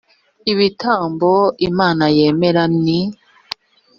ibitambo 0.51 1.31
imana 1.69 2.05
yemera 2.17 2.63
ni 2.83 2.99